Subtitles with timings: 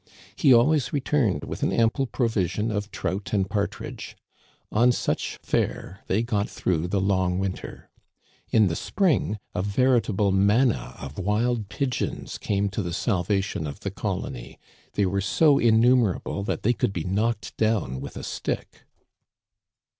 [0.35, 4.17] He always returned with an ample provision of trout and partridge.
[4.71, 7.87] On such fare they got through the long winter.
[8.49, 13.91] In the spring a veritable manna of wild pigeons came to the salvation of the
[13.91, 14.57] colony;
[14.93, 18.85] they were so innumerable that they could be knocked down with a stick.